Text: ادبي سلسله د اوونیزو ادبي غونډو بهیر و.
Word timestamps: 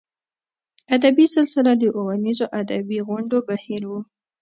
ادبي 0.95 1.25
سلسله 1.35 1.71
د 1.77 1.83
اوونیزو 1.99 2.45
ادبي 2.61 2.99
غونډو 3.07 3.37
بهیر 3.49 3.83
و. 3.87 3.91